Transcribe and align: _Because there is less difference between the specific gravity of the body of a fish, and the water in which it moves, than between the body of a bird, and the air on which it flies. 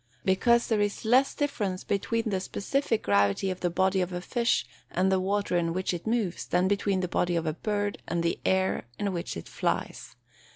_Because 0.25 0.65
there 0.65 0.81
is 0.81 1.05
less 1.05 1.35
difference 1.35 1.83
between 1.83 2.31
the 2.31 2.39
specific 2.39 3.03
gravity 3.03 3.51
of 3.51 3.59
the 3.59 3.69
body 3.69 4.01
of 4.01 4.11
a 4.11 4.19
fish, 4.19 4.65
and 4.89 5.11
the 5.11 5.19
water 5.19 5.55
in 5.55 5.73
which 5.73 5.93
it 5.93 6.07
moves, 6.07 6.47
than 6.47 6.67
between 6.67 7.01
the 7.01 7.07
body 7.07 7.35
of 7.35 7.45
a 7.45 7.53
bird, 7.53 7.99
and 8.07 8.23
the 8.23 8.39
air 8.43 8.85
on 8.99 9.13
which 9.13 9.37
it 9.37 9.47
flies. 9.47 10.15